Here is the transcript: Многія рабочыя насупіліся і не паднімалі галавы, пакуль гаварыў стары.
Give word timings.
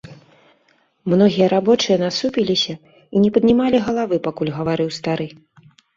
Многія 1.13 1.49
рабочыя 1.53 1.97
насупіліся 2.05 2.73
і 2.97 3.17
не 3.27 3.29
паднімалі 3.35 3.77
галавы, 3.89 4.15
пакуль 4.29 4.53
гаварыў 4.57 4.89
стары. 4.97 5.27